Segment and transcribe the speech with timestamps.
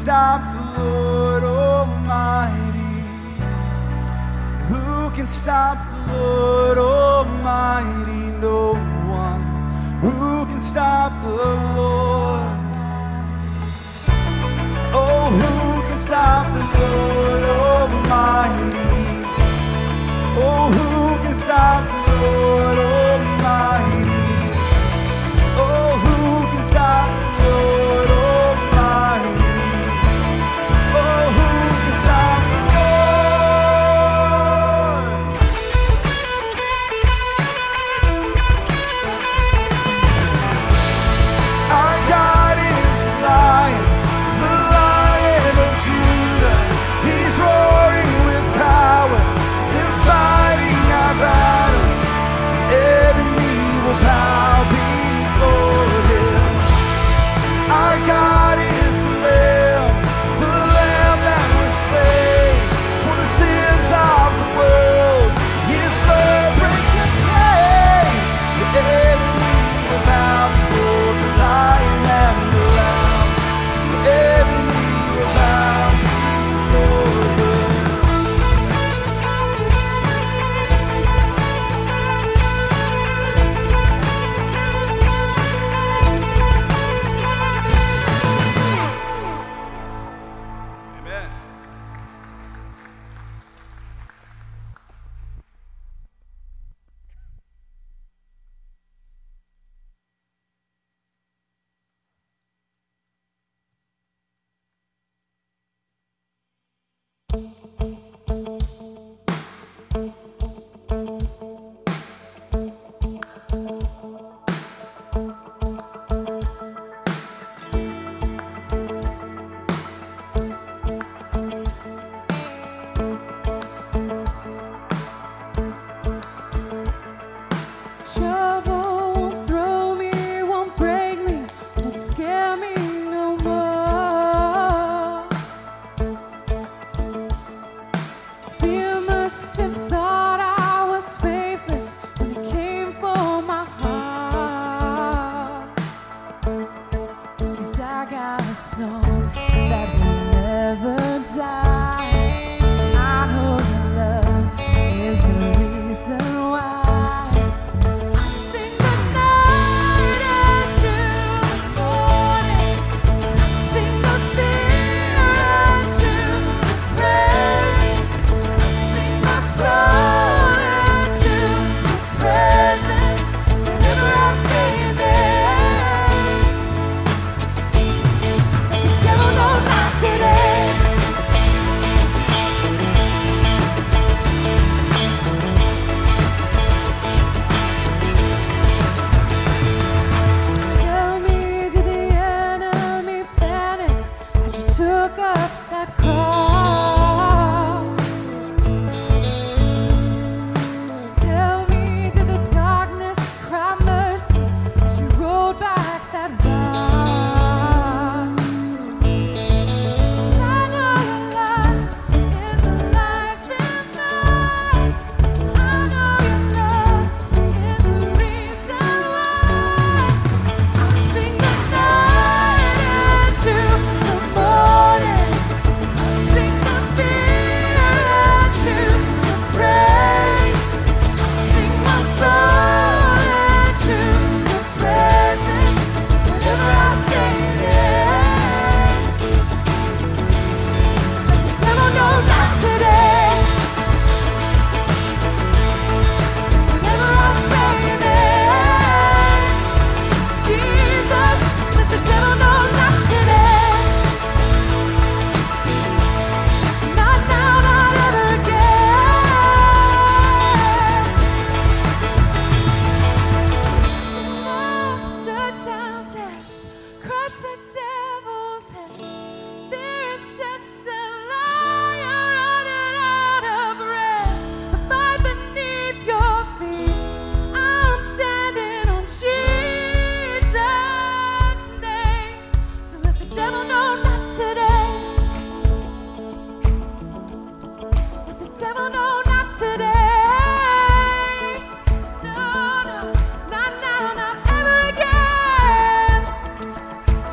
[0.00, 3.02] stop the Lord Almighty?
[4.70, 8.22] Who can stop the Lord Almighty?
[8.40, 8.72] No
[9.22, 9.42] one.
[10.00, 11.28] Who can stop the
[11.76, 12.48] Lord?
[15.00, 18.78] Oh, who can stop the Lord Almighty?
[20.42, 21.99] Oh, who can stop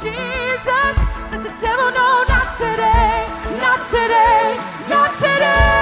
[0.00, 0.96] Jesus.
[1.30, 3.26] Let the devil know not today,
[3.60, 4.56] not today,
[4.88, 5.79] not today.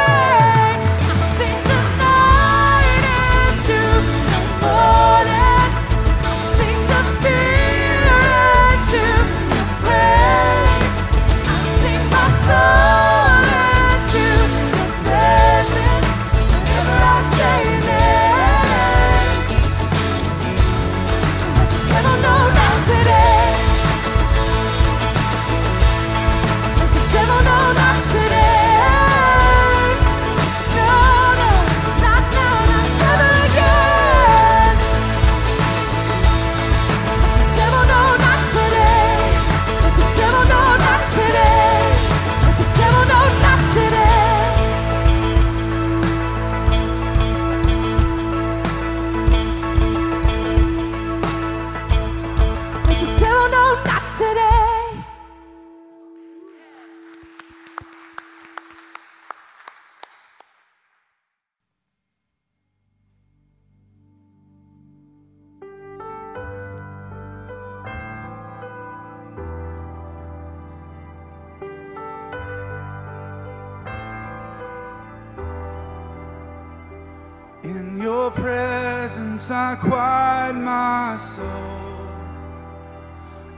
[79.50, 81.78] I quiet my soul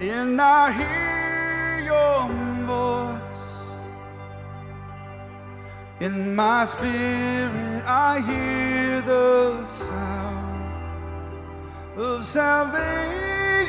[0.01, 2.29] and I hear your
[2.65, 3.71] voice.
[6.01, 10.81] In my spirit, I hear the sound
[11.97, 13.69] of salvation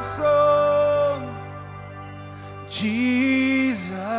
[0.00, 1.28] song.
[2.68, 4.11] Jesus.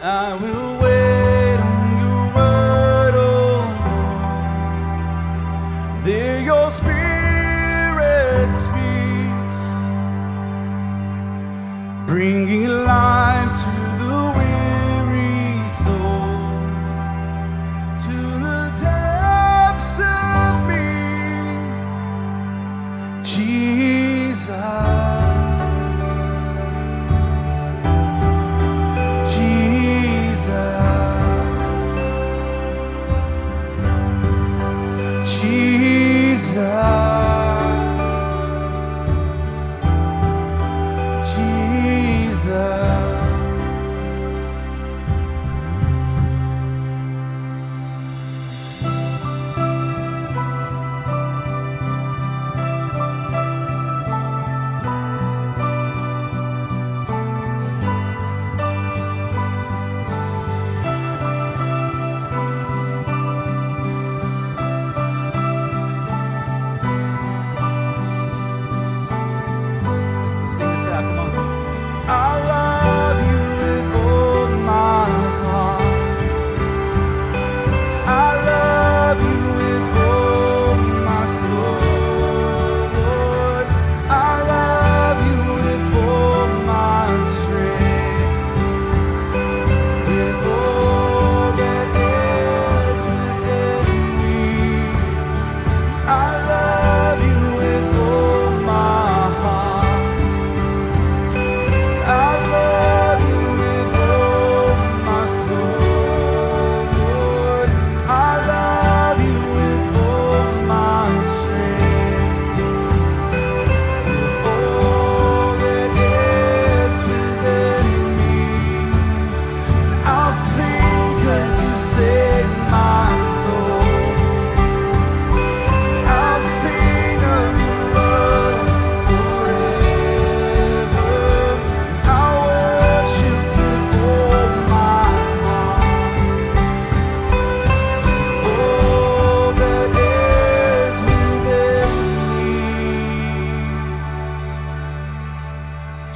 [0.00, 0.67] I will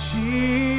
[0.02, 0.71] 心。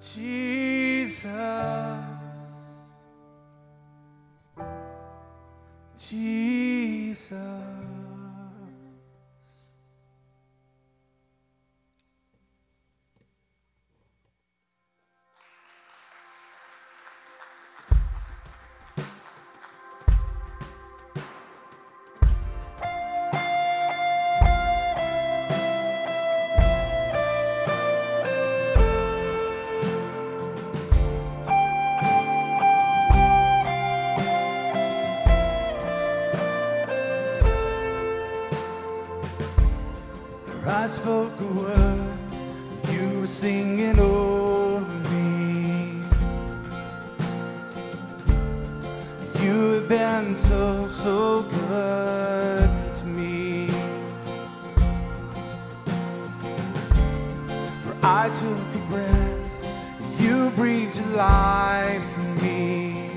[0.00, 1.57] Jesus.
[51.42, 53.68] good to me.
[57.82, 63.10] For I took a breath, you breathed life in me.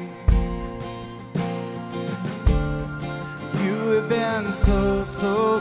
[3.63, 5.60] You have been so, so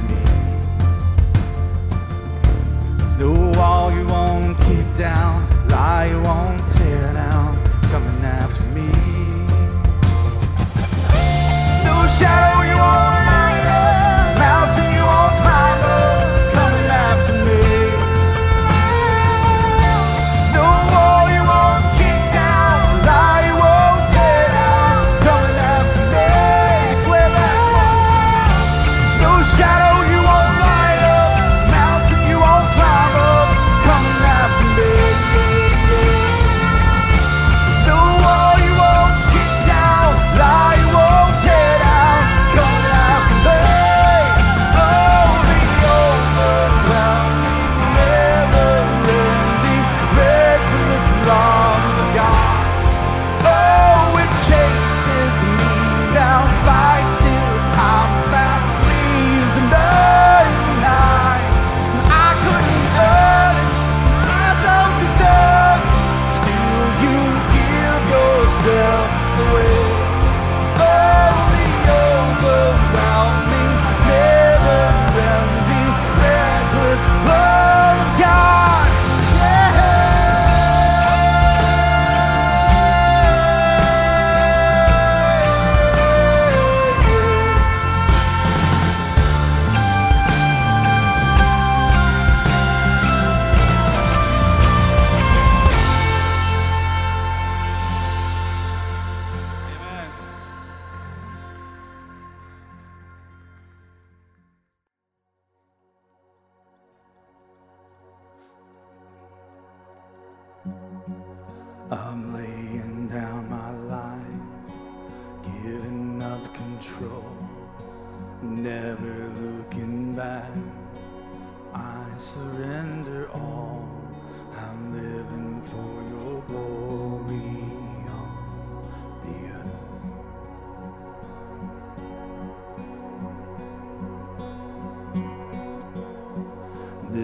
[3.21, 7.55] No wall you won't keep down, lie you won't tear down,
[7.91, 8.87] coming after me.
[11.85, 13.20] No shadow you won't.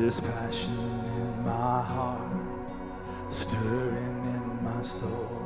[0.08, 2.32] This passion in my heart,
[3.28, 5.44] stirring in my soul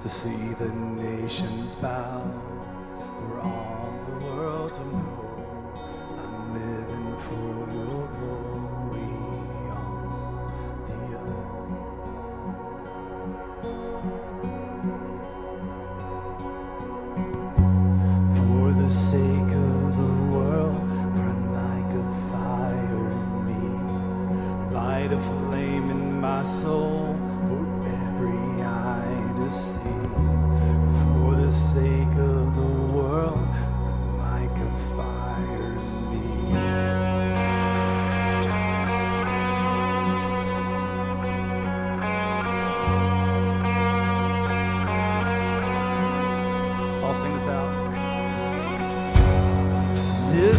[0.00, 2.22] to see the nations bow.
[3.42, 3.67] All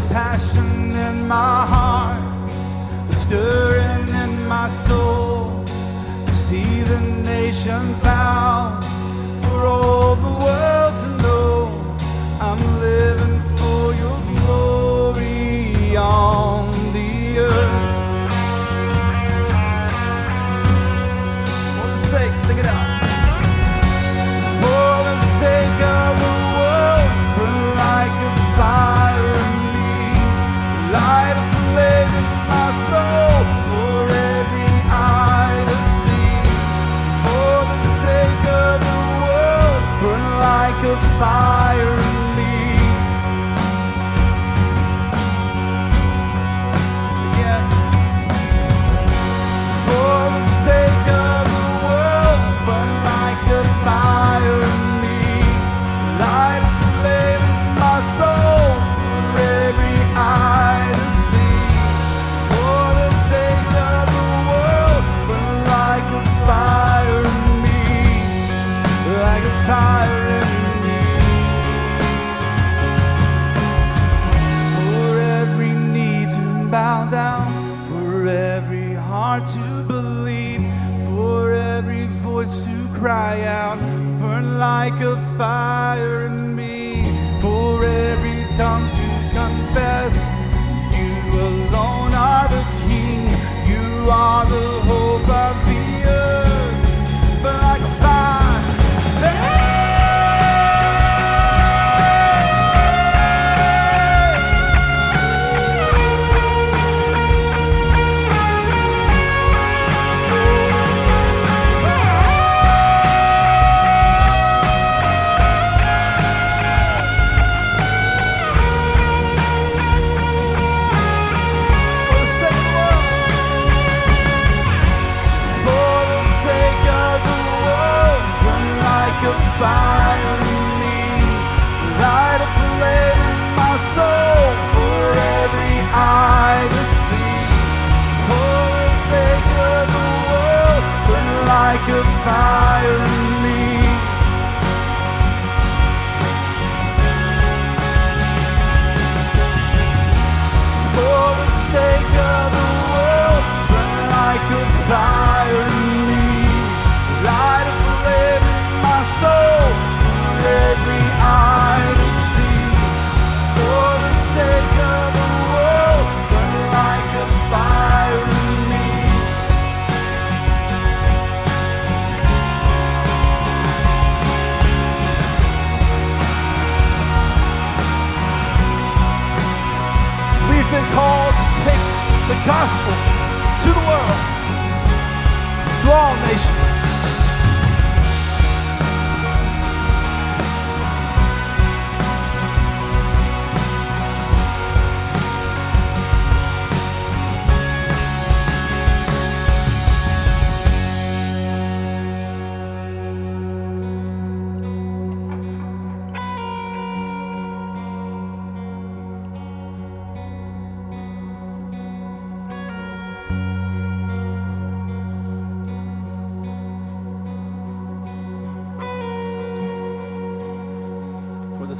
[0.10, 2.50] passion in my heart,
[3.08, 5.64] the stirring in my soul
[6.26, 8.82] to see the nations bow
[9.42, 9.99] for all.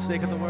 [0.10, 0.50] Sake of the world.